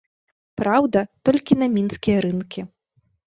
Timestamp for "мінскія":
1.75-2.17